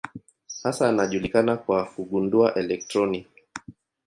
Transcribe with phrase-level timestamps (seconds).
[0.63, 3.25] Hasa anajulikana kwa kugundua elektroni.